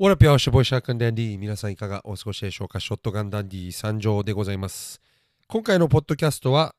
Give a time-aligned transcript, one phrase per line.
[0.00, 2.78] オラピアワシュボイショットガンダンディ皆さんいかがお過ごしでしょうか？
[2.78, 5.00] ショットガンダンディ参上でございます。
[5.48, 6.76] 今回のポッドキャストは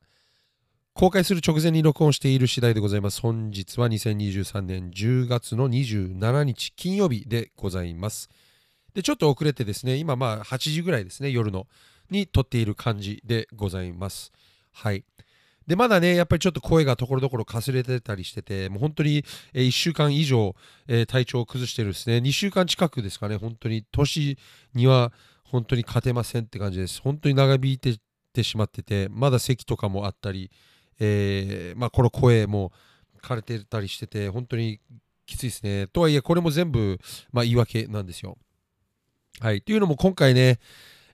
[0.94, 3.20] 公開する直前に録音している次第でございます。
[3.20, 8.30] 本日は2023年10月の27日金曜日でございます。
[8.94, 11.66] でちょっと遅れてですね今まあ8時ぐらいですね夜の
[12.10, 14.32] に撮っている感じでございます。
[14.72, 15.04] はい。
[15.66, 19.24] で、まだね、やっぱりちょっと声がところどころかすれてたりしてて、もう本当に
[19.54, 20.54] 1週間以上、
[20.88, 24.36] えー、体調を崩してるですね、2週間近くですかね、本当に年
[24.74, 25.12] には
[25.44, 27.00] 本当に勝てませんって感じです。
[27.02, 27.96] 本当に長引いて
[28.32, 30.50] てしまってて、まだ咳とかもあったり、
[30.98, 32.72] えー、まあ、この声も
[33.22, 34.80] 枯れてたりしてて、本当に
[35.26, 35.86] きついですね。
[35.88, 36.98] とはいえ、これも全部、
[37.32, 38.38] まあ、言い訳なんですよ。
[39.40, 39.62] はい。
[39.62, 40.58] というのも今回ね、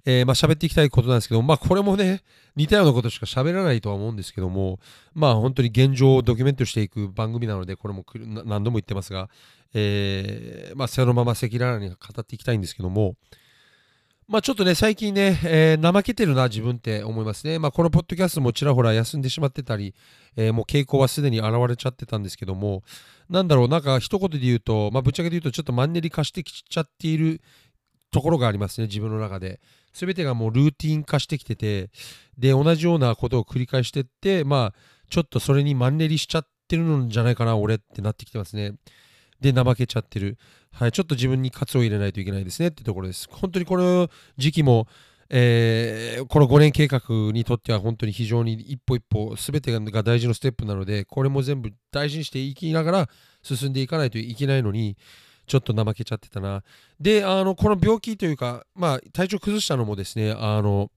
[0.08, 2.22] えー、まあ喋っていきたいことなんですけど、まあこれもね、
[2.54, 4.78] 似たようなことしか喋らないとは思うんですけども、
[5.14, 8.04] まあ本当に現状をドキュメントしていく番組なので、これも
[8.44, 9.28] 何度も言ってますが、
[9.74, 13.16] えー、まあそのまま赤裸々に語っていきたいんですけども、
[14.28, 17.58] まあちょっとね、最近ね、えー、怠けてるな、自分って思いますね。
[17.58, 19.92] まあこのポッドキャストもちらほら休んでしまってたり、
[20.36, 22.84] えー、もう傾向はすでに現れちゃってたんですけども、
[23.28, 27.40] なんだろう、なんか一言で言うと、まあぶっちゃけて言うとちょっとマンネリ化してきちゃっている
[28.12, 29.60] ところがありますね、自分の中で。
[29.96, 31.90] 全てがもうルーティン化してきてて、
[32.36, 34.74] で、同じようなことを繰り返してって、まあ、
[35.08, 38.74] ちょっとそれにマンネリしちゃってるんじゃないかな、俺ってなってきてますね。
[39.40, 40.36] で、怠けちゃってる。
[40.72, 43.26] はい、ちょっと自分に喝を入れないといけないですねってところです。
[43.30, 44.86] 本当にこの時期も、
[45.28, 47.00] えー、この5年計画
[47.32, 53.08] にとっては本当に非常に一歩一歩全てが大事なステップなのでこれも全部大事にしていきながら
[53.42, 54.96] 進んでいかないといけないのに
[55.46, 56.62] ちょっと怠けちゃってたな。
[57.00, 60.90] で、あの、この病気というか、まあ、体調崩したのもですね、あの、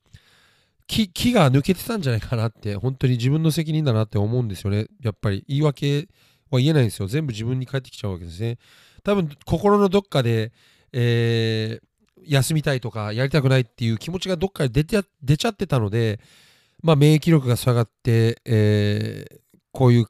[0.87, 4.87] 気気が抜けてたんじゃないかなって、本当に自分の責任だなって思うんですよね。
[5.01, 6.07] やっぱり言い訳
[6.49, 7.07] は言えないんですよ。
[7.07, 8.57] 全部自分に返ってきちゃうわけですね。
[9.03, 10.51] 多分、心のどっかで、
[10.91, 16.19] えー、休みたいとか、やりたくないっていう気持ちがどっかで出出ちゃってたので、
[16.81, 19.39] まあ、免疫力が下がって、えー、
[19.71, 20.05] こういう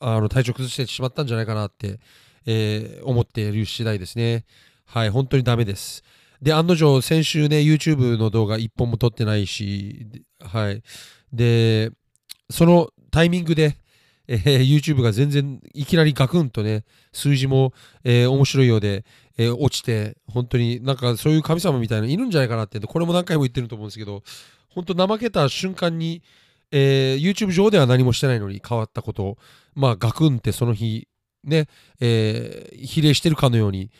[0.00, 1.98] あの体調崩してしまったんじゃないかなって
[2.50, 4.46] えー、思っている次第ですね。
[4.86, 6.02] はい、本当にダメです。
[6.40, 10.06] で、案の定、先週ね、YouTube の動画1本も撮ってないし、
[10.40, 10.82] はい。
[11.30, 11.90] で、
[12.48, 13.76] そのタイミングで、
[14.28, 19.04] えー、YouTube が全然いきなりガクンとね、数字も、えー、面白いようで、
[19.36, 24.22] えー、落ちて、本当になんかそういう神様みたいなのいるんじゃないかなって、これも何回も言ってると思うんですけど、
[24.70, 26.22] 本当怠けた瞬間に、
[26.70, 29.36] えー、YouTube 上では何もしてないのに変わったこと、
[29.74, 31.08] まあガクンってその日
[31.48, 31.68] ね、
[32.00, 33.90] えー、比例してるかのように、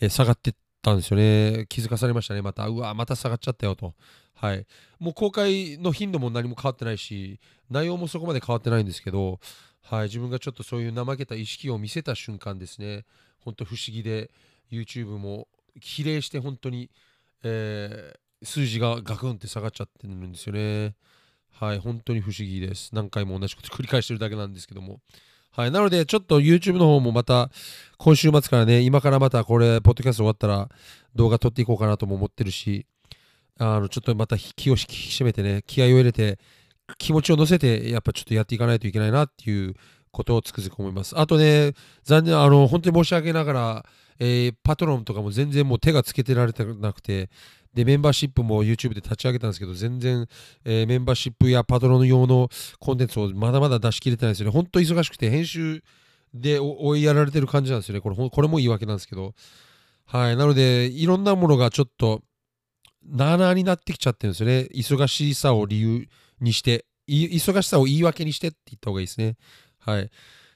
[0.00, 1.66] えー、下がってったんですよね。
[1.68, 2.42] 気づかされましたね。
[2.42, 3.94] また、うわ、また下がっちゃったよと。
[4.34, 4.66] はい。
[5.00, 9.40] もう公開の頻度も何も変わってないし、内容もそこまで変わってないんですけど、
[9.82, 13.04] はい、自分がちょっとそういう怠けた意識を見せた瞬間ですね、
[13.40, 14.30] 本当不思議で、
[14.70, 15.48] YouTube も
[15.80, 16.90] 比例して本当に、
[17.42, 20.94] えー、数字がガクンって下がっちゃってるんですよね。
[21.50, 22.90] はい、本当に不思議です。
[22.94, 25.00] 何回も同じこと繰り返してるだけなんですけども。
[25.58, 25.72] はい。
[25.72, 27.50] なので、ちょっと YouTube の方もまた、
[27.96, 30.68] 今週末からね、今からまたこれ、ポッドキャスト終わったら
[31.16, 32.86] 動画撮っていこうかなとも思ってるし、
[33.58, 36.38] あの、ちょっとまた気を引き締めてね、気合を入れて、
[36.96, 39.74] 気持ちを乗せて、やっぱちょっとやっていかないといけないなっていう
[40.12, 41.18] ことをつくづく思います。
[41.18, 41.72] あとね、
[42.04, 43.86] 残念、あの、本当に申し訳ながら、
[44.20, 47.30] えー、パトロンとかも全然もう手がつけてられてなくて、
[47.74, 50.26] で、メンバーシップも YouTube で立ち上げたんですけど、全然、
[50.64, 52.48] えー、メンバーシップやパトロン用の
[52.78, 54.52] コンテンツをまだまだ出し切れてないですよね。
[54.52, 55.82] 本当忙しくて、編集
[56.34, 58.00] で追いやられてる感じなんですよね。
[58.00, 59.34] これこれも言い訳なんですけど。
[60.04, 60.36] はい。
[60.36, 62.22] なので、いろんなものがちょっと、
[63.04, 64.68] なあなあになってきちゃってるんですよね。
[64.74, 66.06] 忙しさを理由
[66.40, 69.36] にして、忙しさを言い訳にしてって言った方がいいですね。
[69.78, 70.02] はい。
[70.02, 70.10] だか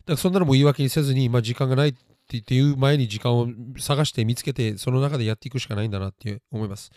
[0.06, 1.94] らそんなのも言い訳にせずに、まあ、時間がない
[2.38, 3.48] っていう前に時間を
[3.78, 6.90] 探して見つけて、その中でやっていくしかないんだなって思います。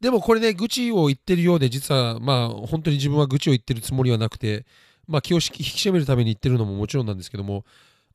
[0.00, 4.66] でもこれね、愚痴を言ってるようで、実はまあ本当に自分は愚痴を言ってるつもりはなくて、
[5.06, 7.64] まあ気を引き締めるために言ってるのももちろんなんですけども、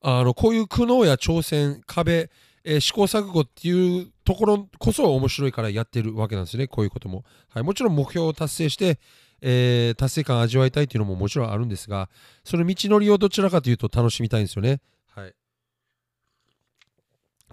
[0.00, 2.30] あのこういう苦悩や挑戦、壁、
[2.64, 7.24] えー、試行錯誤っていうところこそ面白いからやってるわけなんですね、こういうことも。
[7.48, 8.98] はい、もちろん目標を達成して、
[9.40, 12.08] えー、達成感を味わいたいっていうのももちろんあるんですが、
[12.44, 14.80] その道のりをどちらかというと楽しみたいんですよね。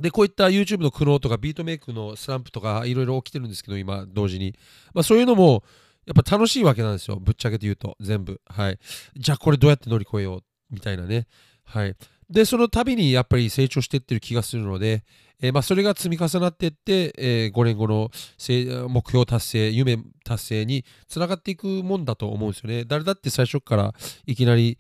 [0.02, 4.56] で、こういった YouTube の苦悩とかビートメイクのスランプとかいろいろ起きてるんですけど、今、同時に。
[4.94, 5.64] まあ、そういうのも、
[6.06, 7.18] やっぱ楽しいわけなんですよ。
[7.18, 8.42] ぶっちゃけて言うと、全部。
[8.46, 8.80] はい。
[9.16, 10.44] じゃあ、これどうやって乗り越えよう？
[10.72, 11.28] みたいなね。
[11.66, 11.96] はい。
[12.30, 15.04] で、その度にやっぱり成長していってる気がするので、
[15.42, 18.12] えー、まあそれが積み重なっていって、えー、5年後の
[18.90, 22.86] 目標達成、夢達成につながっていくもんだと思うんですよね。
[22.86, 23.94] 誰だって最初から
[24.26, 24.78] いきなり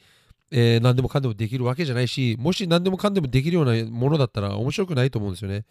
[0.51, 5.66] えー、何でもかんでもできるわけじゃないし、もし何でもかんでもできるようなものだったら面白くないと思うんですよね。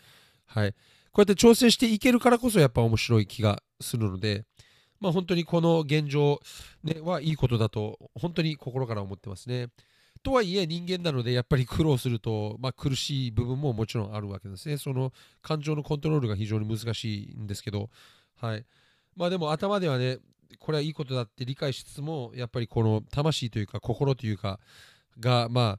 [0.46, 0.72] はい。
[0.72, 0.76] こ
[1.16, 4.44] うやって挑戦していけるからこそやっぱ面白い気がするので、
[5.00, 6.40] まあ、本当にこの現状、
[6.82, 9.68] ね、はいいことだと本当に心から思ってますね。
[10.22, 14.76] とはいえ人間なのでやっぱり苦労すると、まあ、苦しい部分ももちろんあるわけですね。
[14.76, 17.90] その感情のコントロールが非常に難しいんですけど、
[18.40, 18.64] はい。
[19.16, 20.18] まあでも頭ではね、
[20.68, 24.60] これはいいことだって理解しつつも、やっぱりこの魂というか心というか
[25.18, 25.78] が、ま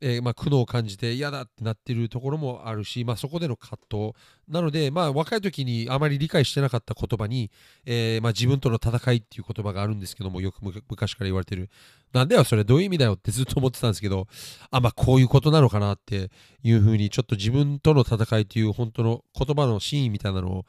[0.00, 4.12] えー、まあ、苦悩を感じて嫌だってなってるところもあるし、まあ、そこでの葛藤。
[4.48, 7.52] なので、まあ、若い時にあまり理解してなかった言葉に、
[7.86, 10.56] えー、まあ、自分との戦いっていう言葉があるんですけどもよく
[10.90, 11.70] 昔から言われてる。
[12.12, 14.26] なんだよそれどういう意味だよってずっと思ってたんですけど
[14.70, 16.30] あまあこういうことなのかなって
[16.64, 20.64] いうふうにちょっと自分との戦いっていう本当の言葉の真意みたいなのを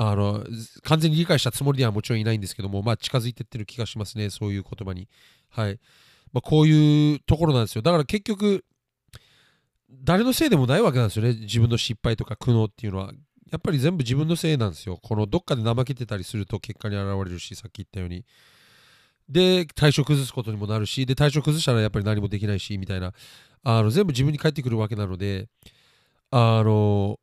[0.00, 0.44] あの
[0.84, 5.08] 完全に理解したつもりではもちろんいないんですけども、まあ、近づいてってる気がしますねそういう言葉に。
[5.50, 5.80] はい
[6.32, 7.82] まあ、こういうところなんですよ。
[7.82, 8.64] だから結局、
[9.90, 11.34] 誰のせいでもないわけなんですよね。
[11.34, 13.12] 自分の失敗とか苦悩っていうのは。
[13.50, 14.98] やっぱり全部自分のせいなんですよ。
[15.02, 18.26] このどっかで怠けてたりすると結果に現れるし、さっき言ったように。
[19.26, 23.14] で、対象崩すことにもなるし、で、対象崩したらやっぱり何もできないし、みたいな。
[23.64, 25.48] あの全部自分に返ってくるわけなので、
[26.30, 27.18] あの、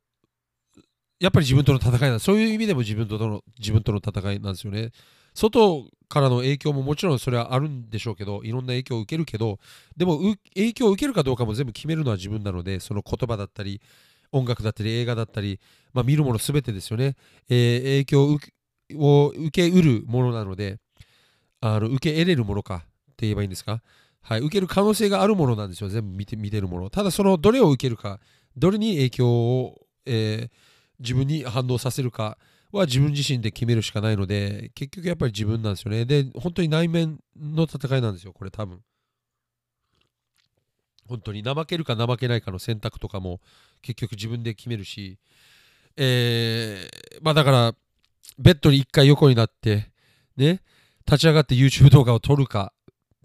[1.18, 4.90] やっぱり自分との戦いなんそういう意味でも自分との自分との戦いなんですよね。
[5.34, 9.58] 外からの影響ももちろんそれはあるんでしょうけどいろんな影響を受けるけど
[9.94, 10.18] でも
[10.54, 13.82] 影響を受けるかどうかも全部決めるのは自分なのでその言葉だったり
[14.32, 15.60] 音楽だったり映画だったり、
[15.92, 17.16] まあ、見るもの全てですよね、
[17.50, 18.38] えー、影響
[18.94, 20.78] を受けうるものなので
[21.60, 22.80] あの受け得れるものかっ
[23.16, 23.82] て言えばいいんですか、
[24.22, 25.88] はい、受ける可能性があるものなんですよ。
[25.88, 26.90] 全部見て見てるもの。
[26.90, 28.20] ただそのどれを受けるか
[28.56, 30.50] どれに影響を、えー、
[30.98, 32.38] 自分に反応させるか
[32.72, 36.04] は自分自身で決めるしかないので、結局やっぱり自分なんですよね。
[36.04, 38.80] で、本当に内面の戦いなんですよ、これ多分。
[41.06, 43.40] 本当に怠けるか怠けないかの選択とかも
[43.80, 45.18] 結局自分で決めるし、
[45.96, 47.74] えー、まあだから、
[48.38, 49.90] ベッドに一回横になって、
[50.36, 50.62] ね、
[51.06, 52.72] 立ち上がって YouTube 動画を撮るか、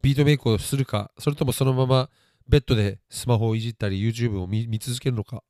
[0.02, 2.10] ビートメイクをするか、それともそのまま
[2.48, 5.44] ベッドでスマホをいじったり YouTube を見続けるのか。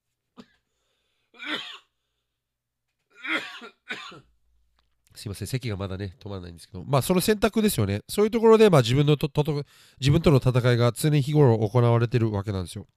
[5.16, 8.02] すいません、席がまだね、止まらないんですけど、まあ、その選択ですよね。
[8.08, 9.66] そういうところで、まあ、自分のとと
[10.00, 12.88] 自分との戦いが常日頃行われてるわけなんですよ。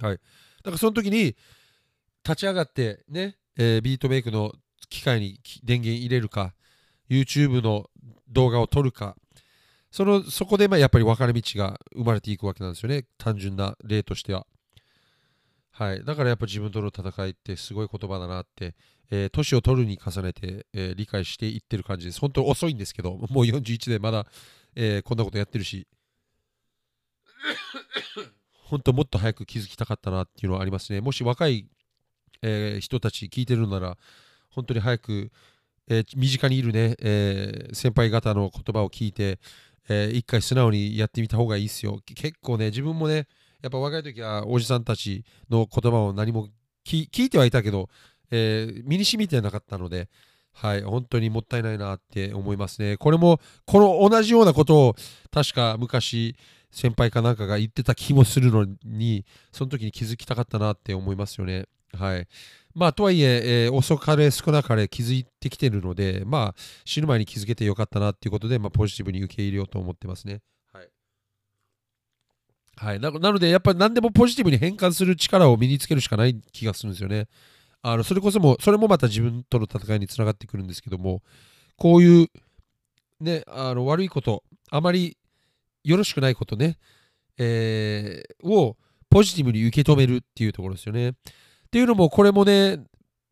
[0.00, 0.16] はい。
[0.16, 0.18] だ
[0.64, 1.36] から、その時に、
[2.24, 4.52] 立ち上がってね、えー、ビートメイクの
[4.88, 6.54] 機械に電源入れるか、
[7.08, 7.90] YouTube の
[8.28, 9.16] 動画を撮るか、
[9.90, 14.46] そのそこでまあやっぱり分かれ道が生まれていくわけなんですよね、単純な例としては。
[15.80, 18.74] はい、だからやっぱ自分との戦いってすごい言葉だなって、
[19.10, 22.20] えー、年を取るに重ねて、えー、理解していってる感じです。
[22.20, 24.26] 本当遅いんですけど、 もう41でまだ、
[24.74, 25.88] えー、こんなことやってるし、
[28.68, 31.00] 本当もっと早く気づきたかったなっていうのはありますね。
[31.00, 31.66] もし若い、
[32.42, 33.96] え人たち聞いてるなら、
[34.50, 35.32] 本当に早く、
[35.88, 39.40] え身近にいるね、え先輩方の言葉を聞いて、
[39.88, 42.02] え一回素直にやってみた方がいいですよ。
[42.04, 43.28] 結構ね、自分もね、
[43.62, 46.48] やっぱ若い時はおじさんたちの言葉を何も
[46.84, 47.88] 聞いてはいたけど、
[48.30, 50.08] えー、身に染みてなかったので、
[50.52, 52.96] はい、本当にもったいないなって思いますね。
[52.96, 54.96] これも、この同じようなことを、
[55.30, 56.36] 確か昔、
[56.70, 61.66] 先輩かなんかが言ってた気もするのに、その時に気づきたかったなって思いますよね。
[61.92, 62.28] はい。
[62.74, 70.40] まあ、とはいええー、遅かれ少なかれ気づいてきてるので、まあ、死ぬ前に気づけてよかったなっていうことで、まあ、ポジティブに受け入れようと思ってますね。
[72.76, 73.00] はい。
[73.00, 77.28] なので、やっぱり何でもポジティブに変換する力を身につけるしかない気がするんですよね。
[77.82, 81.22] あのそれこそも、それもまた自分との戦いにつながってくるんですけども、
[81.76, 82.28] こういう、
[83.20, 85.16] ね、あの悪いこと、あまり
[85.84, 86.78] よろしくないことね、
[87.38, 88.76] えー、を
[89.08, 91.10] ポジティブに受け止めるっていうところですよね。
[91.10, 91.12] っ
[91.70, 92.78] ていうのも、これもね、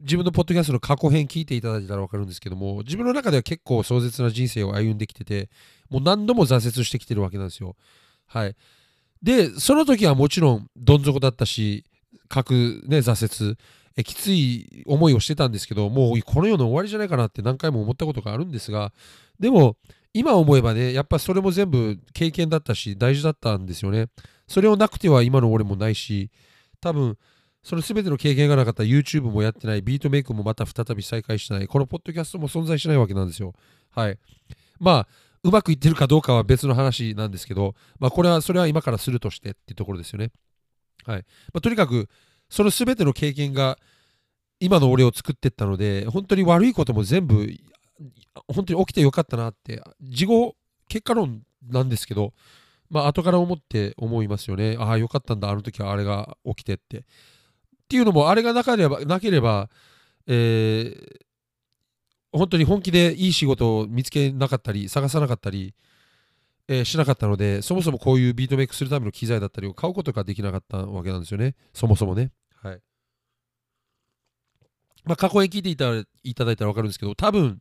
[0.01, 5.51] 自分のポッドキャストの過去編聞いていただいたら分かるんですけども、自分の中では結構壮絶な人生を歩んできてて、
[5.91, 7.77] もう何度も挫折してきてるわけなんですよ。
[8.27, 8.55] はい。
[9.23, 11.85] で、その時はもちろんどん底だったし、
[12.29, 13.57] 各ね、挫折、
[13.97, 18.93] えきつい思いをしてたんですけど、もうこの世の終わりじゃないかなって何回も思ったことがあるんですが、
[19.41, 19.77] でも、
[20.15, 24.09] 今思えばね、やっぱそれも全部経験だったし、大事だったんですよね。
[24.47, 26.31] それをなくては今の俺もないし、
[26.81, 27.19] 多分、
[27.63, 33.53] その全ての経験がなかったら YouTube もやってない、ビートメイクもまた再び再開してない、このポッドキャストも存在しないわけなんですよ。
[33.91, 34.19] はい。
[34.79, 35.09] まあ、
[35.45, 40.31] うまくいってるかどうかは別の話なんですけど、まあ、これは、それは今からするとしてっていうところですよね。
[41.05, 41.25] はい。
[41.53, 42.09] まあ、とにかく、
[42.49, 43.79] その全ての経験が
[44.61, 47.49] 今の俺を作ってったので、本当に悪いことも全部、
[48.49, 50.57] 本当に起きてよかったなって、事後、
[50.89, 52.33] 結果論なんですけど、
[52.91, 54.77] まあ、後から思って思いますよね。
[54.79, 56.99] ああ、よかったんだ、あの時はあれが起きてって。
[56.99, 57.03] っ
[57.89, 59.71] ていうのも、あれがなければ、なければ
[60.29, 61.28] えー
[62.33, 65.75] 本当に本気でいい仕事を見つけなかったり、探さなかったり、
[66.69, 71.55] えーしなかったので、そもそもこういうビートメイクするための機材だったりを買うことができなかったわけなんですよね。
[71.73, 72.31] そもそもね。
[72.63, 72.81] はい。
[75.05, 77.61] まあ、過去へ聞いていたいただいたら分かるんですけど、多分、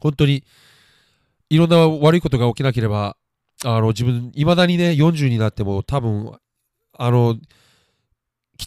[0.00, 0.44] 本当に、
[1.50, 3.16] いろんな悪いことが起きなければ、
[3.64, 6.32] あの、自分、いまだにね、40になっても、多分、
[6.92, 7.36] あの、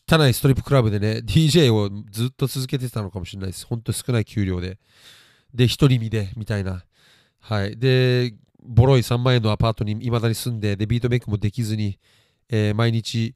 [0.09, 3.65] 汚いストリップクラブでね、DJ をずっと続けてたのかもしれないです。
[3.65, 4.79] 本当少ない給料で。
[5.53, 6.83] で、一人身で、みたいな。
[7.39, 7.77] はい。
[7.77, 11.99] で、ボロい3万円のアパートにいまだに住んで、で、ビートメイクもできずに、
[12.49, 13.33] えー毎日、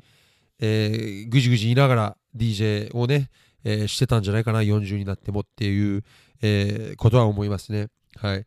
[0.59, 3.29] えーぐじぐじ言いながら DJ をね、
[3.63, 6.03] えーしてたんじゃないかな、40になってもっていう、
[6.41, 7.87] えーことは思いますね。
[8.17, 8.45] はい。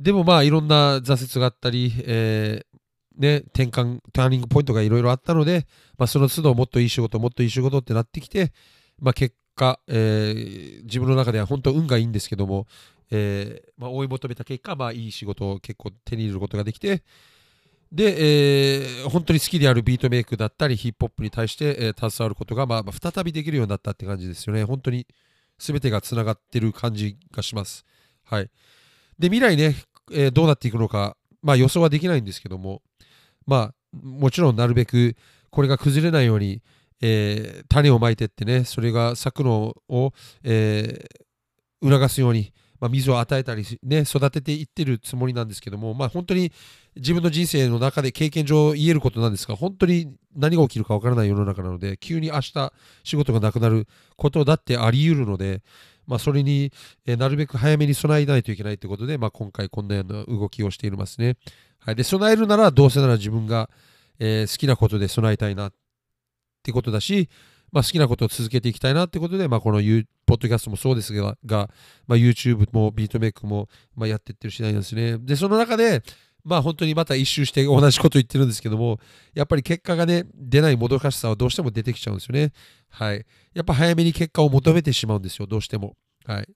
[0.00, 2.76] でもまあ、いろんな挫折があったり、えー
[3.18, 8.52] ね、転換、ターニングポイントがいろいろあったので、まあ、その都度もっといい仕事、もっといい仕事ってなってきて、
[8.98, 12.66] まあ、結果、えー自分の中では本当運がいいんですけども、
[13.10, 17.02] えーまあ、追い求めた結果、まあ、いい仕事を結構手に入れることができて、
[17.92, 24.64] で、えー本当に好きであるビートメイクだったり、ヒップホップに対して、えー携わることが、まあ、まあ再びできるようになったって感じですよね。
[24.64, 25.06] 本当に
[25.58, 27.84] 全てがつながってる感じがします。
[28.24, 28.50] はい。
[29.18, 29.76] で、未来ね、
[30.12, 32.82] えーどうなっていくのか、まあ予想はできないんですけども、
[33.46, 35.14] まあ、もちろんなるべく
[35.50, 36.62] これが崩れないように、
[37.00, 41.26] えー種をまいてってね、それが咲くのを、えー
[41.82, 46.52] 促すように、まあ、水を与えたり、ね、育てていってるつもりなんですけども、まあ、本当に
[46.96, 52.72] 自分の人生の中で経験上言えることなんですが、本当に何が起きるかわからない世の中なので、急に明日
[53.04, 55.62] 仕事がなくなることだってあり得るので、
[56.06, 56.72] まあ、それに、
[57.04, 61.36] えなるべく早めに備えないといけないということで、まあ、今回こんなような動きをしていますね。
[61.80, 63.70] はい、で備えるならどうせなら自分が、
[64.18, 65.72] えー好きなことで備えたいなっ
[66.62, 67.28] てことだし、
[67.72, 71.70] まあ、好きなことを続けていきたいなってことで、まあ、このユーポッドキャストもそうですが、が
[72.06, 75.18] まあ、YouTube もビートメイクも、まあ、やってってる次第なんですね。
[75.18, 76.02] で、その中で、
[76.44, 79.00] まあ本当にまた一周して同じこと言ってるんですけども、
[79.34, 82.52] やっぱり結果がね、出ないもどかしさはどうしても出てきちゃうんですよね。
[82.88, 83.26] はい。
[83.52, 85.96] やっぱ早めに結果を求めてしまうんですよ、どうしても。
[86.24, 86.42] はい。
[86.42, 86.46] っ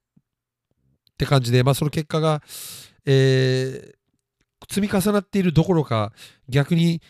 [1.18, 2.40] て感じで、まあその結果が、
[3.04, 4.00] えー
[4.68, 6.12] 積み重なっているどころか、
[6.48, 7.00] 逆に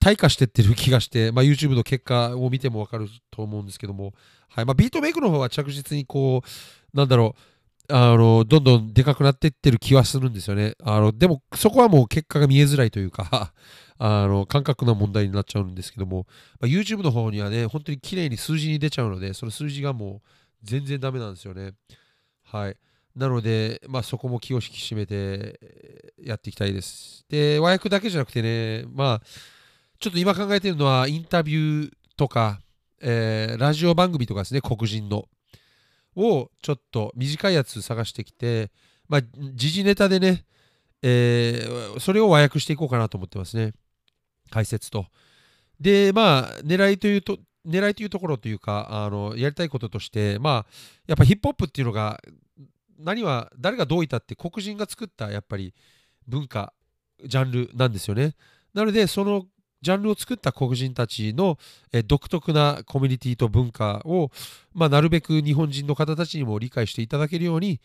[0.00, 4.12] 退化してってる気がして、まあ、YouTube の結果を見ても分かると思うんですけども、
[4.48, 7.40] はいまあ、ビートメイクの方は着実にこう、なんだろう、
[7.90, 10.74] あのどんどんでかくなってってる気はするんですよね。
[10.82, 13.52] あのでも、そこはもう結果が見えづらいというか、
[13.98, 16.26] あの感覚な問題になっちゃうんですけども、
[16.60, 20.28] まあ、YouTube の方にはね、本当に綺麗に数字に出ちゃうので、その数字がもう
[20.62, 21.72] 全然ダメなんですよね。
[22.44, 22.76] はい。
[23.16, 25.58] なので、まあ、そこも気を引き締めて
[26.22, 27.24] やっていきたいです。
[27.28, 29.22] で、和訳だけじゃなくてね、まあ、
[30.00, 32.60] ちょっと今考えてるのは、インタビューとか、
[33.00, 35.28] えーラジオ番組とかですね、黒人の。
[36.14, 38.70] をちょっと短いやつ探してきて、
[39.08, 39.22] まあ、
[39.54, 40.44] 時事ネタでね、
[41.02, 43.72] えーそれを和訳していこうかなと思ってますね。
[44.50, 45.06] 解説と。
[45.80, 50.66] で、まあ、狙いというと、狙いというところというか、あのやりたいこととして、まあ、
[51.08, 52.20] やっぱヒップホップっていうのが、
[53.00, 55.74] 何は、誰がどういたって黒人が作ったやっぱり
[56.28, 56.72] 文化、
[57.24, 58.34] ジャンルなんですよね。
[58.74, 59.46] なので、その
[59.80, 61.58] ジャンルを作った黒人たちの
[61.92, 64.30] え独特なコミュニティと文化を、
[64.74, 67.80] まあ、なるべく日本人の方たちにも理解していただけるように、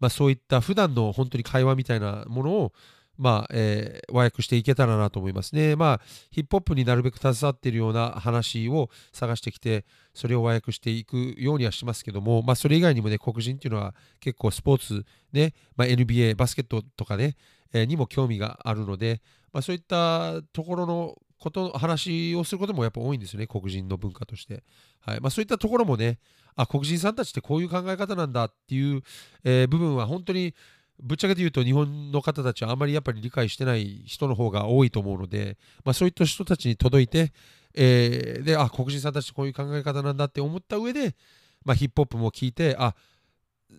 [0.00, 2.72] まあ、そういった普段の本当に会話みたいなものを、
[3.18, 5.74] まあえー和訳していけたらなと思いますね。
[5.76, 17.36] まあ、ヒップホップになるべく携わっているような話を探してきて、それを和訳していくようにはしますけども、まあ、それ以外にもね、黒人っていうのは結構スポーツ、ね、まあ、NBA、バスケットとかね、
[17.72, 19.22] えーにも興味があるので、
[19.52, 24.62] まあ、そういったところのこと話をすることもやっぱ多いんですよね、黒人の文化として。
[25.00, 26.18] はいまあ、そういったところもね、
[26.54, 29.02] あ黒人さんたちってこういう考え方なんだっていう、
[29.44, 30.54] えー部分は本当に
[31.00, 37.32] ぶっちゃけて言うと日本の方たちはあまりやっぱり理解してない人の方が多いと思うので、まあ、そういった人たちに届いて、
[37.74, 41.16] えーであ黒人さんたちこういう考え方なんだって思った上で、
[41.64, 42.94] まあ、ヒップホップも聞いてあ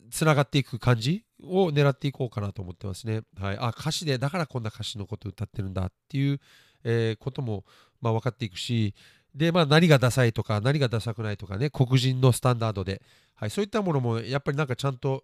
[0.10, 3.22] つながっていく感じを狙っていこうかなと思ってますね。
[3.39, 6.39] はい、あ歌詞でだからこんな歌詞のこと歌ってるんだっていう、
[6.84, 7.63] えーことも、
[8.02, 8.94] まあ、分かっていくし
[9.36, 13.02] で、まあ、何がダサいとか何がダサくないとかね黒人のスタンダードで、
[13.36, 15.24] はい、そういったものもやっぱりなんかちゃんと、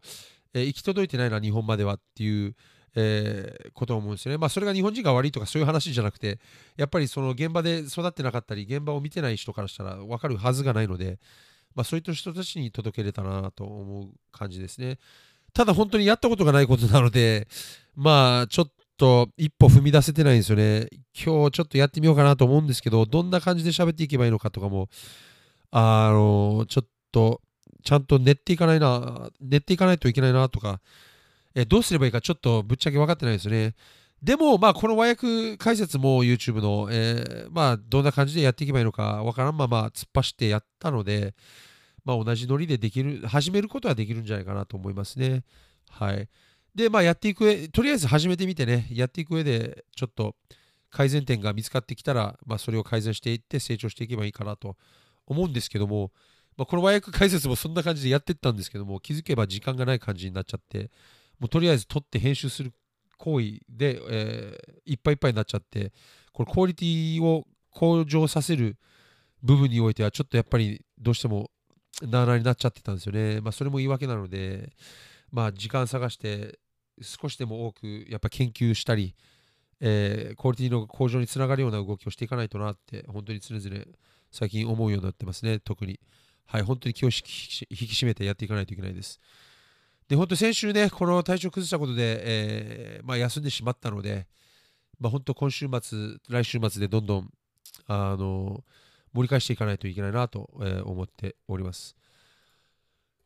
[0.54, 2.56] えー行き届いてないな日本まではっていう、
[2.96, 4.38] えーことを思うんですよね。
[4.38, 6.40] まあそれが日本人が悪いとかそういう話じゃなくて
[6.76, 11.20] やっぱりその現場で育ってなかったり現場を見てない人からしたら分かるはずがないので、
[11.76, 14.98] まあ、そういった人たちに届けれたなと思う感じですね。
[15.54, 17.48] ただ本当にやったことがないことなので
[17.96, 20.88] まあちょっとと一歩踏み出せてないんですよね。
[21.14, 24.90] 今日ちょっとやってみようかなと思うんですけどどんな感じで喋っていけばいいのかとかも
[25.72, 27.42] あのちょっと
[27.84, 30.82] ちゃんと練っていかないな、練っていかないといけないなとか、
[31.56, 33.74] えどうすればいいかちょっとぶっちゃけ分かってないですよね。
[34.22, 41.36] でも、まあ、この和訳解説も YouTube の、えー、まあ、どんな感じでやっていけばいいのかわからんまま突っ走ってやったので、
[42.04, 45.44] まあ、同じノリでできる、始めることはできるんじゃないかなと思いますね。
[45.90, 46.28] はい。
[46.76, 50.36] で、まあ、やっていく上、とりあえず始めてみてね、やっていく上で、ちょっと
[50.90, 54.76] 改善点が見つかってきたら、まあ、それを改善していって成長していけばいいかなと
[55.26, 56.12] 思うんですけども、
[56.58, 60.92] まあ、この和訳解説もそんな感じでやってったんですけども、気づけば時間がない感じになっちゃって、
[61.40, 62.74] もうとりあえず撮って編集する
[63.18, 65.94] 行為で、えー、いっぱいいっぱいになっちゃって、
[66.34, 68.78] これクオリティを向上させる
[69.42, 71.50] 部分においては、ちょっとやっぱりどうしても
[72.02, 73.42] なあなあになっちゃってたんですよね。
[73.42, 74.74] まあ、それも言い訳なので、
[75.32, 76.60] まあ、時間探して
[77.02, 79.16] 少しでも多くやっぱ研究したり、
[79.80, 83.86] えー、クオリティの向上につながるような動きをしていかないとなって、本当に常々
[84.32, 86.00] 最近思うようになってますね、特に。
[86.46, 89.20] はい、本当に気を引き締めてやっていかないといけないです。
[90.08, 94.28] で、本当先週ね、この体調崩したことで、えー、まあ、休んでしまったので、
[95.00, 97.30] まあ、本当今週末、来週末でどんどん、
[97.86, 98.64] あの、
[99.14, 101.96] 盛り返していかないといけないなと、えー、思っております。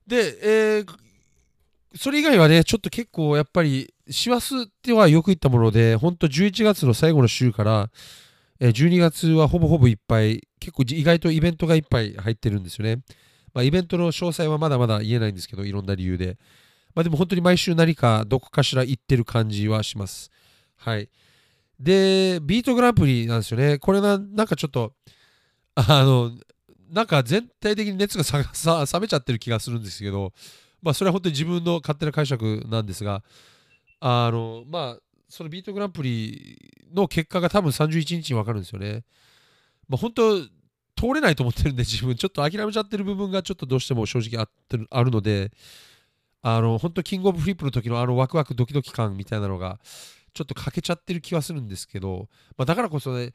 [0.06, 0.98] で、えー、
[1.96, 7.90] それ以外はね、ちょっと結構やっぱり、師走ってはよく言ったもので、本当11月の最後の週から、
[8.60, 13.02] え、12月はほぼほぼいっぱい、結構意外とイベントがいっぱい入ってるんですよね。
[13.54, 16.38] まあ、イベントの詳細はまだまだ言えないんですけど、いろんな理由で。
[16.96, 20.30] まあでも本当に毎週何かどこかしら行ってる感じはします。
[20.78, 21.10] はい。
[21.80, 23.80] で、ビートグランプリなんですよね。
[23.80, 24.94] これな、なんかちょっと、
[25.76, 26.32] あの、
[26.92, 30.34] なんか全体的に熱が冷めちゃってる気がするんですけど、
[30.84, 33.24] まあそれは本当に自分の勝手な解釈なんですが、
[34.00, 35.00] あの、まあ、
[35.30, 36.60] そのビートグランプリ
[36.94, 39.04] の結果が多分31日に分かるんですよね。
[39.88, 40.42] まあ本当、
[40.96, 45.52] 通れないと思ってるんで、自分ちょっと諦めちゃってる部分がちょっとどうしても正直あってるあるので、
[46.42, 49.80] あの、本当キングオブフリップの時のあのワクワクドキドキ感みたいなのが、
[50.34, 53.34] ちょっと欠けちゃってる気はするんですけど、まあ、だからこそね、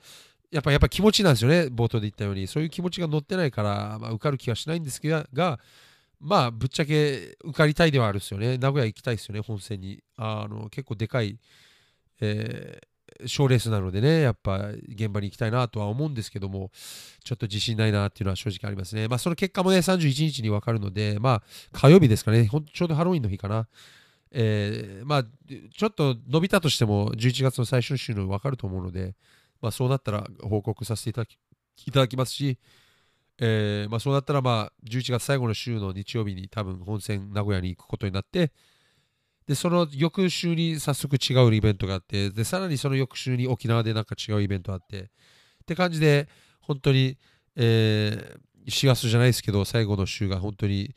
[0.51, 2.47] やっぱやっぱ気持ちなんですよね、冒頭で言ったように。
[2.47, 5.59] そういう気持ちが乗ってないから、まあ、受かる気はしないんですが、
[6.21, 8.59] まあ、ぶっちゃけ受かりたいではあるですよね。
[8.59, 10.03] 名古屋行きたいですよね、本戦に。
[10.17, 11.39] あの結構でかい、
[12.21, 12.81] え
[13.27, 16.71] 賞レースなのでね、やっぱ現場に行きたいなとは思うんですけども、
[17.25, 19.09] ちょっと自信ないなっていうのは正直ありますね。
[19.09, 23.69] まあ、その結果もね、31日に分かるので、まあ、火曜日ですかね、ほんちょうどハロウィンの日かな。
[24.31, 29.15] えー、まあ、ちょっと伸びたとしても、11月の最終週の分かると思うので、
[29.61, 31.39] まあ、そうなったら報告させていただき
[31.87, 32.59] いただきますし、
[33.41, 38.53] えーまあ、そうなったら、まあ、11月最後の週の日曜日に多分本戦名古屋に行くことになって、
[39.47, 45.07] で、その翌週に早速違うイベントがあって、で、さらにその翌週に沖縄でなんか違うイベントあって、っ
[45.67, 46.29] て感じで、
[46.61, 47.17] 本当に、
[47.57, 50.95] えー、4月じゃないですけど、最後の週が本当に、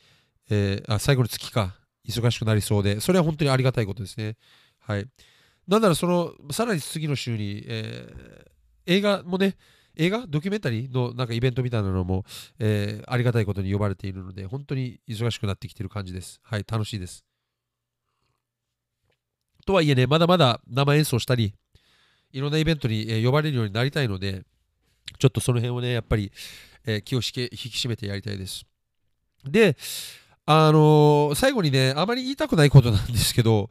[0.50, 1.76] えー、あ、最後の月か、
[2.06, 4.36] 忙しくなりそうで、それは本当にありがたいことですね。
[4.80, 5.06] はい。
[5.66, 9.56] なんならその、さらに次の週に、えー、映画もね、
[9.96, 12.24] 映画ドキュメンタリーのなんかイベントみたいなのも、
[12.58, 16.40] えー、ありがたいことに呼ばれているので、本当に忙しくなってきている感じです。
[16.42, 17.24] はい、楽しいです。
[19.66, 21.54] とはいえね、まだまだ生演奏したり、
[22.32, 24.44] いろんなイベントにえ、呼ばれるようになりたいので、
[25.18, 26.32] ちょっとその辺をね、やっぱり、
[26.84, 28.64] えー、気を引き締めてやりたいです。
[29.44, 29.76] で、
[30.46, 33.70] あのー、最後にね、あまり言いたくないことなんですけど、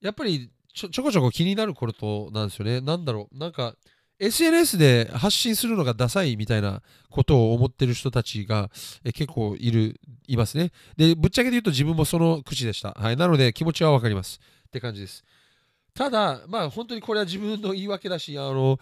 [0.00, 2.80] やっぱりちょちょこちょこ気になることなんですよね。
[2.80, 3.74] なんだろう、なんか、
[4.20, 8.70] SNS で発信するのがダサいみたいなことを思ってる人たちが
[9.02, 10.72] 結構いる、いますね。
[10.96, 12.90] で、ぶっちゃけで言うと自分もその口でした。
[12.92, 13.16] はい。
[13.16, 14.38] なので気持ちはわかります。
[14.68, 15.24] って感じです。
[15.94, 18.78] ただ、まあ本当にこれは自分の言い訳だし、あの、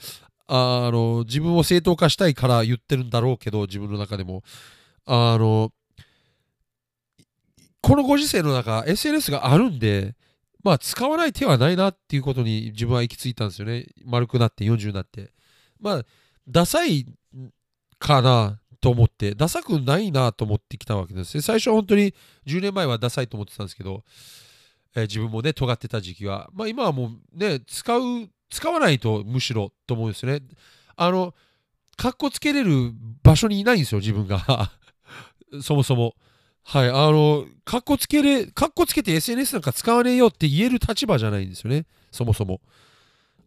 [0.48, 4.42] あの自分を正当化したいから言ってるんだろうけど、自分の中でも。
[5.06, 5.72] あの、
[7.80, 10.16] このご時世の中、SNS があるんで、
[10.62, 13.86] まあ使わない手はないなっていうことに自分は行き着いたんですよね。
[14.04, 15.32] 丸くなって、40になって。
[15.80, 16.02] まあ、
[16.48, 17.06] ダサい
[17.98, 21.42] かなと思って、ダサくないなと思ってきたわけですね。
[21.42, 22.14] 最初は本当に
[22.46, 24.04] 10年前はダサいと思ってたんですけど、
[24.94, 26.48] えー、自分もね、尖ってた時期は。
[26.52, 30.42] まあ今はもうね、使う、使わないとむしろと思うんですよね。
[30.96, 31.34] あの、
[31.96, 32.92] かっこつけれる
[33.22, 34.72] 場所にいないんですよ、自分が。
[35.62, 36.14] そもそも。
[36.70, 42.60] はい、あの、かっこつけれ、かっこつけて SNS なんか使わねえよって言える立場じゃないんですよね、そもそも。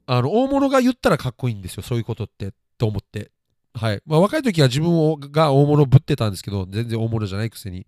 [0.08, 3.30] あの、大物が言ったらかっこいいんですよ、そういうことって、と思って。
[3.76, 4.02] はい。
[4.08, 7.86] まあ、若い時は自分をが大物ぶってたんですけど、全然大物じゃないくせに。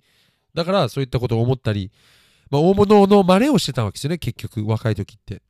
[0.54, 1.92] だから、そういったことを思ったり、
[2.52, 5.42] まあ、大物の真似をしてたわけですよね、結局、若い時って。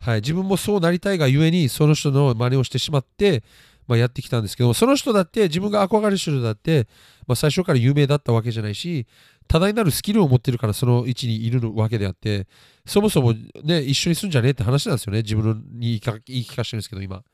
[0.00, 3.44] はい、自分もそうなりたいがゆえに、その人の真似をしてしまって、
[3.90, 6.86] まあ、やってきたんですけどその人だって自分が憧れる人だって、
[7.26, 9.04] まあ、最初から有名だったわけじゃないし
[9.48, 12.46] 多大なるスキルを持ってるからその位置にいるわけであって
[12.86, 17.24] そもそもね一緒にすんじゃねえって話なんですよね自分に言い聞かせてるんですけど今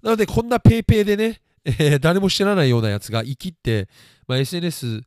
[0.00, 3.88] なのでこんなペイペイでね、えー、誰も知らないようなやつが生きって、
[4.28, 5.00] まあ、SNS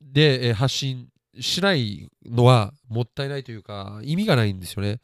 [0.00, 1.08] で発信
[1.40, 5.00] しないのはもったいないというか意味がないんですよね。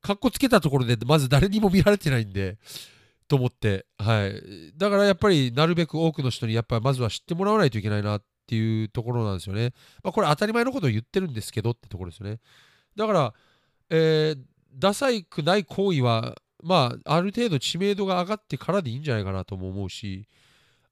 [0.00, 2.56] かっこつけたところでまず誰にも見られてないんで
[3.28, 9.74] と思ってはいだからやっぱりなるべく多くの人にやっぱりまずは知ってもらわないといけないなっていうところなんですよね。
[10.02, 12.40] まあ、これ当たり前のことを言ってるんですけどってところですよね。
[12.96, 13.34] だから、
[13.90, 14.38] えー、
[14.74, 20.26] ダサいくない行為はまあある程度知名度が上がってからでいいんじゃないかなとも思うし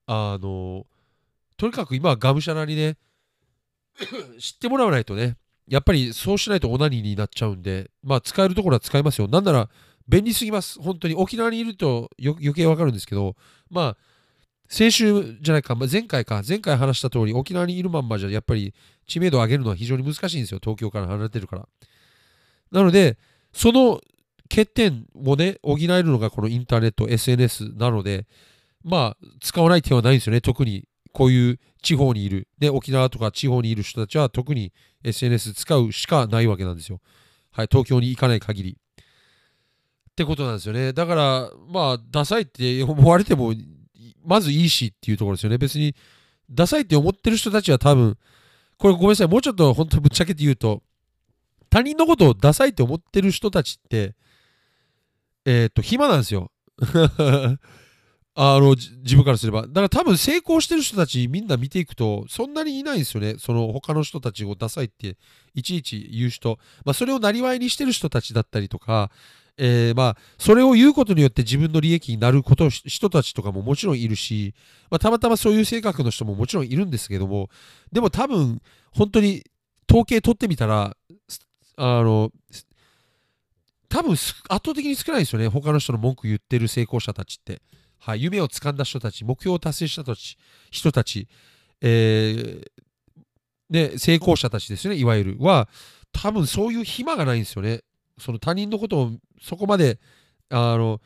[0.06, 0.86] あの
[1.56, 2.98] とにかく今はがむしゃらにね
[4.38, 5.36] 知ってもらわないとね
[5.68, 9.26] やっぱりそうしないとオナニーになっちゃうんで、まあ使えるところは使いますよ。
[9.26, 9.68] なんなら
[10.08, 10.80] 便利すぎます。
[10.80, 13.36] 本当に沖縄にいると余計わかるんですけど、
[13.70, 13.96] まあ
[14.68, 18.74] 先週じゃないか、まあ、前回か、前回話した通り、沖縄にいるまんまじゃやっぱり
[19.06, 20.60] 知名度を上げるのは非常に難しいんですよ。
[20.60, 21.68] 東京から離れてるから。
[22.72, 23.16] なので、
[23.52, 24.00] その
[24.50, 28.26] 欠点をね、補えるのがこのインターネット、SNS なので、
[28.84, 30.40] まあ、使わない手はないんですよね。
[30.40, 34.72] 特にこういう地方にいる、で、沖縄とか地方にいる人たちは特に
[35.04, 37.00] SNS 使うしかないわけなんですよ。
[37.52, 38.78] はい、東京に行かない限り。
[40.16, 40.94] ってことなんですよね。
[40.94, 43.52] だから、まあ、ダサいって思われても、
[44.24, 45.58] まずいいしっていうところですよね。
[45.58, 45.94] 別に、
[46.50, 48.16] ダサいって思ってる人たちは多分、
[48.78, 50.82] これごめんなさい、もうちょっと本当ぶっちゃけて言うと、
[51.68, 54.14] 他人のことをダサいって思ってる人たちって、
[55.44, 56.50] えっ、と、暇なんですよ。
[58.38, 59.62] あの自分からすれば。
[59.62, 63.36] だから多分成功してる人たちみんな見ていくとそんなにいないんですよね。
[63.38, 65.16] その他の人たちをダサいって
[65.54, 66.58] いちいち言う人。
[66.84, 69.10] まあそれをなりわいにしてる人たちだったりとか、
[69.58, 74.54] えー、まあそれを言うことによって自分の利益になること人たちとかももちろんいるし、
[74.90, 77.48] まあ、たまたまそういう性格の人ももちろんいるんですけども、
[77.92, 78.60] でも多分
[78.92, 79.44] 本当に
[79.88, 80.96] 統計取ってみたら、
[81.76, 82.30] あの、
[83.88, 85.48] 多分圧倒的に少ないですよね。
[85.48, 87.62] 他の人の文句言ってる成功者たちって。
[87.98, 90.14] はい、夢をつかんだ人たち、目標を達成した
[90.70, 91.28] 人たち、
[91.80, 92.64] えー
[93.70, 95.68] ね、成功者たちですね、いわゆる、は、
[96.12, 97.80] 多分そういう暇がないんですよね。
[98.18, 99.10] その他人のことを
[99.42, 99.98] そこまで、
[100.50, 101.00] あの、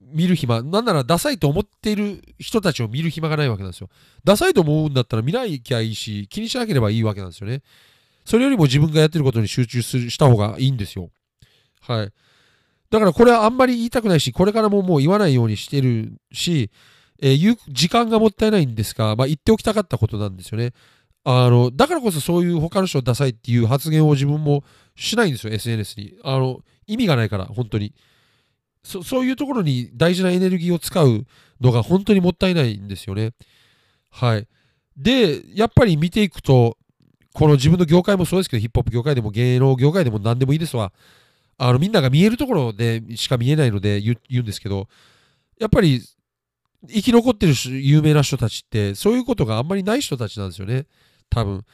[0.00, 3.88] 見る暇、なんならダサいと思っている人たちを見る暇がないわけなんですよ。
[4.24, 7.62] ダサいと思うんだったら見ないきゃいいし、気にしなければいいわけなんですよね。
[8.24, 11.10] それよりも自分がやってることに集中するした方がいいんですよ。
[11.80, 12.12] はい。
[12.90, 16.70] だからこれはあんまり言いたくないし、これからももう言わないようにしてるし、
[17.20, 20.72] えー、時間がもったいないんですが、まあ、言っておきたかったことなんですよね。
[21.24, 24.64] あの、だからこそそういう他の人をダサいっていう発言を自分も
[24.96, 26.14] しないんですよ、SNS に。
[26.24, 27.94] あの、意味がないから、本当に。
[28.84, 31.24] そそういうところに大事なエネルギーを使う
[31.60, 33.32] のが本当にもったいないんですよね。
[34.10, 34.48] はい。
[34.96, 36.76] で、やっぱり見ていくと、
[37.32, 40.92] この自分の業界もそうですけど、ヒップホップ業界でも芸能業界でも何でもいいですわ。
[41.58, 44.88] あのみんなが見えるところでしか見えないので言うんですけど、
[45.60, 46.02] やっぱり
[46.88, 50.86] 生き残ってる有名な人たちって、そういうことがあんまりない人たちなんですよね。
[51.32, 51.64] 多分。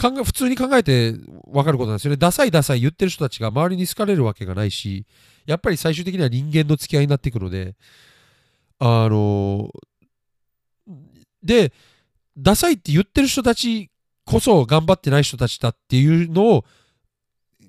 [0.00, 2.16] 考え普通に考えて分かることなんですよね。
[2.16, 5.06] ダサいダサい言ってる人たちが周りに好かれるわけがないし、
[5.44, 7.74] やっぱり最終的には人間の付き合いになっていくので、
[8.78, 9.70] あの
[11.42, 11.72] で、
[12.38, 13.90] ダサいって言ってる人たち
[14.24, 16.64] こそ頑張ってない人たちだっていうのを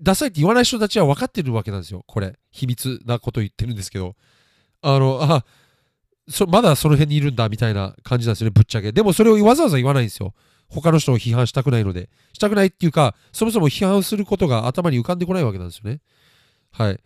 [0.02, 2.04] ダサいって言わない人たちは分かってるわけなんですよ。
[2.08, 2.38] これ。
[2.52, 4.16] 秘密なこと言ってるんですけど。
[4.82, 5.46] あの、あ、
[6.30, 8.92] そまだその辺にいるんだみたいな感じなんですよね、ぶっちゃけ。
[8.92, 10.34] でもそれをわざわざ言わないんですよ。
[10.70, 12.10] 他の人を批判したくないので。
[12.34, 16.02] したくないっていうか、そもそも批判することが頭に浮かんでこないわけなんですよね。
[16.72, 17.00] はい。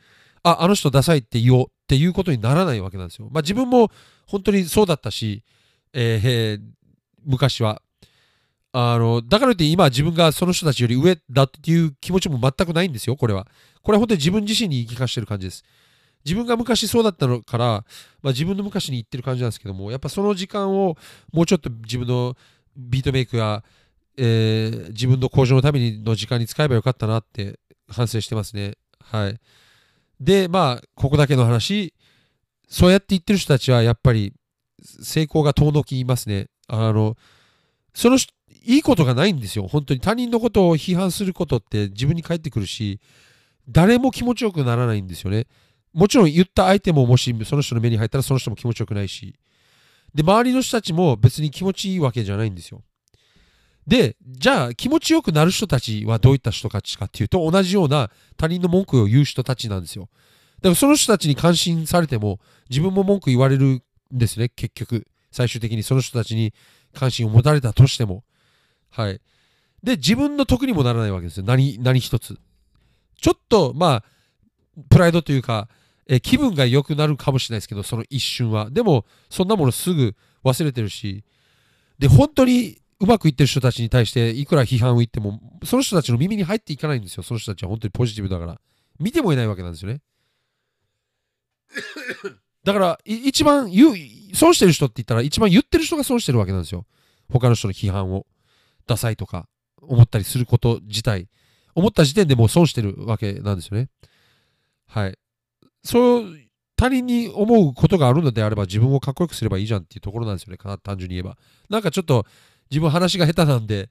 [0.43, 3.29] あ、あの人ダサいって言おうっていうことにならないわけなんですよ。
[3.31, 3.91] まあ自分も
[4.25, 5.43] 本当にそうだったし、
[5.93, 6.61] えー、
[7.25, 7.81] 昔は。
[8.73, 13.47] あの、だからといって今自分がその人たちより上だっていう気持ちも全くないんですよ、これは。
[13.81, 15.63] これは本当に自分自身に言い聞かせてる感じです。
[16.25, 17.65] 自分が昔そうだったのから、
[18.21, 20.97] まあ、自分の昔に言ってる感じなんですけども、やっぱその時間を
[21.31, 22.35] もうちょっと自分の
[22.77, 23.63] ビートメイクや、
[24.17, 27.59] えー、自分の向上のためにの時間に使えばよかったなって
[27.89, 28.75] 反省してますね。
[29.01, 29.39] はい。
[30.19, 31.93] で、まあ、ここだけの話、
[32.67, 34.33] そうやって言ってる人たちはやっぱり
[34.81, 36.47] 成功が遠のきますね。
[36.67, 37.15] あの、
[37.93, 38.17] その
[38.63, 39.67] いいことがないんですよ。
[39.67, 42.99] 本当に他人のことを批判することって自分に返ってくるし、
[43.69, 45.47] 誰も気持ちよくならないんですよね。
[45.93, 49.35] もちろん言った相手ももしその人の目に入ったらその人も気持ちよくないし。
[50.17, 52.82] で、周りの人たちも別に気持ちいいわけじゃないんですよ。
[53.86, 60.10] で、じゃあ気持ちよくなる人たちはどういった人たちかっていうと、同じような他人の文句を言う人たちなんですよ。
[60.56, 65.06] だからその人たちに関心されても、自分も文句言われるんですね、結局。
[65.32, 66.51] 最終的にその人たちに
[66.95, 68.23] 関心を持たれたとしても。
[68.89, 69.21] はい。
[69.84, 71.43] で、自分の得にもならないわけですよ。
[71.45, 72.39] 何、何一つ。
[73.21, 74.03] ちょっと、まあ、
[74.89, 75.69] プライドというか、
[76.09, 78.69] え気分が良くなるかもしれないですけど、その一瞬は。
[78.69, 81.23] でも、そんなものすぐ忘れてるし、
[81.99, 87.23] で、本当にうまくいってる人たちに対して、いくら批判を言っても、その人たちの耳に入っていかないんですよ。
[87.23, 88.59] その人たちは本当にポジティブだから。
[88.99, 90.01] 見てもいないわけなんですよね。
[92.63, 93.71] だから、一番、
[94.33, 96.85] 損してる人って言ったら、一番言ってる人が損してるわけなんですよ。
[97.31, 98.25] 他の人の批判を。
[98.87, 99.47] ダサいとか、
[99.81, 101.27] 思ったりすること自体。
[101.75, 103.89] 思った時点でもう損してるわけなんですよね。
[104.87, 105.17] はい。
[105.88, 106.38] そう、
[106.76, 110.58] 他人に思うことがあるのであれば自分をかっこよくすればいいじゃんっていうところなんですよね。
[110.58, 111.38] 単純に言えば。
[111.69, 112.26] なんかちょっと
[112.69, 113.89] 自分話が下手なんで、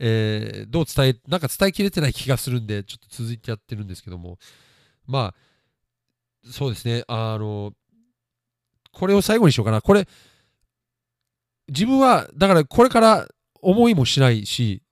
[0.00, 4.38] えー、どう伝え、なんか伝えきれてない気がするんで、ちょっと続いてやってるんですけども。
[5.06, 7.04] まあ、そうですね。
[7.08, 7.72] あの、
[8.92, 9.80] これを最後にしようかな。
[9.80, 10.06] これ、
[11.68, 13.28] 自分は、だからこれから
[13.60, 14.82] 思いもしないし、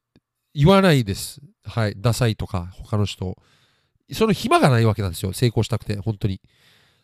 [0.55, 1.41] 言わないです。
[1.65, 1.95] はい。
[1.97, 3.37] ダサいとか、他の人。
[4.13, 5.33] その暇がないわけなんですよ。
[5.33, 6.41] 成功したくて、本当に。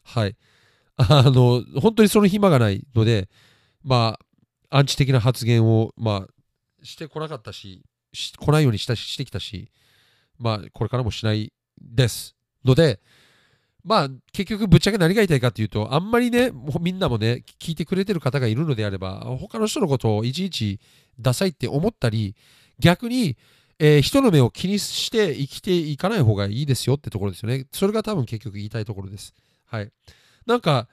[0.05, 0.37] はい。
[0.97, 3.29] あの、本当にその暇がないので、
[3.83, 4.19] ま
[4.71, 9.71] あ、アンチ的な発言を、まあ、してこなかったし、し来ないようにしたし、してきたし、
[10.38, 12.37] まあ、これからもしないです。
[12.65, 13.01] ので、
[13.85, 20.81] まあ、結局、ぶっちゃけ何が言いたいかっていうと、あんまりね、みんなもね、聞いてくれてる方がいるのであれば、他の人のことをいちいち
[21.19, 22.37] ダサいって思ったり、
[22.79, 23.37] 逆に、
[23.85, 27.66] えー、人の目を気にして生きていかない方がいいですよってところですよね。
[27.73, 29.35] それが多分結局言いたいところです。
[29.66, 29.90] はい。
[30.47, 30.87] なんか、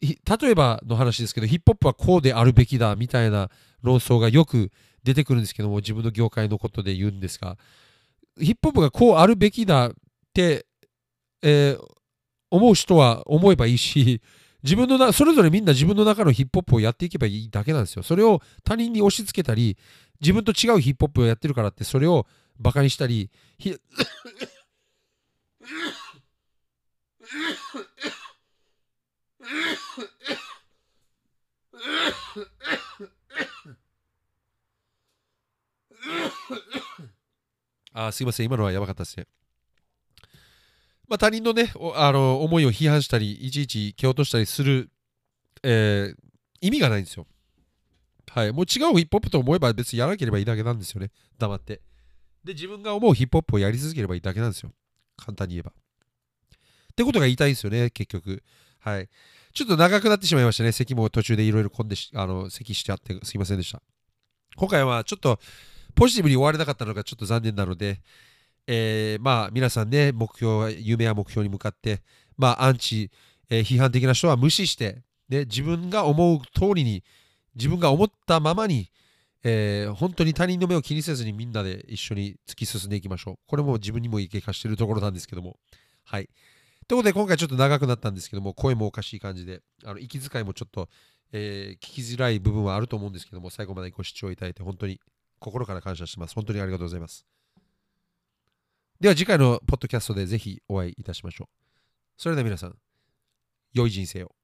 [0.00, 0.16] 例
[0.48, 3.50] えばの話ですけど、ヒップホップはこうであるべきだみたいな
[3.82, 4.70] 論争がよく
[5.02, 7.58] 出てくるんですけども、自分の業界のことで言うんですが、
[8.40, 9.92] ヒップホップがこうあるべきだっ
[10.32, 10.64] て、
[11.42, 11.86] えー、
[12.50, 14.22] 思う人は思えばいいし、
[14.64, 18.02] 自分のな、それぞれみんな自分の中のヒップホップをやっていけばいいだけなんですよ。
[18.02, 19.76] それを他人に押し付けたり、
[20.22, 22.26] 自分と違うヒップホップをやってるからって、それを
[22.58, 23.30] バカにしたり、
[37.92, 39.26] あすいません、今のはやばかったですね。
[41.08, 44.90] まあ、他人のね、あの思いを批判したり、いちいち蹴落としたりする、
[45.62, 46.16] えー、
[46.60, 47.26] 意味がないんですよ。
[48.30, 48.52] はい。
[48.52, 51.10] もう違うヒップホップと思えば別にやらなければいいだけなんですよね。
[51.38, 51.80] 黙って。
[52.42, 54.72] で、自分が思うヒップホップをやり続ければいいだけなんですよ。
[55.16, 55.70] 簡単に言えば。
[55.70, 58.42] ってことが言いたいんですよね、結局。
[58.80, 59.08] はい。
[59.52, 60.72] ちょっと長くなってしまいましたね。
[60.72, 63.82] 席も途中でいろいろ混んであの、席してあってすいませんでした。
[64.56, 65.38] 今回はちょっと
[65.94, 68.00] ポジティブに終われなかったのがちょっと残念なので、
[68.66, 72.02] えー、まあ皆さんね、目標、夢や目標に向かって、
[72.36, 73.10] まあアンチ、
[73.50, 77.02] えー、批判的な人は無視して、ね、自分が思う通りに、
[77.54, 78.90] 自分が思ったままに、
[79.42, 83.34] えー、本当に他人の目を気にせずにみんなで一緒に突き進んでいきましょう。
[83.46, 85.58] これも自分にも言い聞かしてるところなんですけども。
[86.04, 86.28] はい。
[86.88, 90.88] ということで今回ちょっと長くなったんですけども、声もおかしい感じで、あの息遣いもちょっと、
[91.32, 94.98] えー、聞きづらい部分はあると思うんですけども、最後までご視聴いただいて本当に
[95.40, 96.34] 心から感謝してます。
[96.34, 97.26] 本当にありがとうございます。
[99.04, 101.48] では次回のポッドキャストでぜひお会いいたしましょう。
[102.16, 102.74] それでは皆さん、
[103.74, 104.34] 良い人生を。